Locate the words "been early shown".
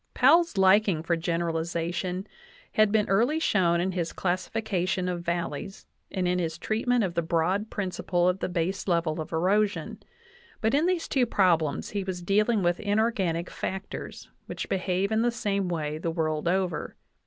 2.91-3.79